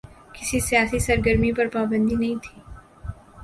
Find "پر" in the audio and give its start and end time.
1.51-1.67